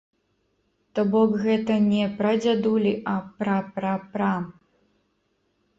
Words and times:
То 0.95 1.01
бок 1.15 1.29
гэта 1.43 1.77
не 1.91 2.03
прадзядулі, 2.23 2.93
а 3.13 3.15
пра-пра-пра. 3.45 4.33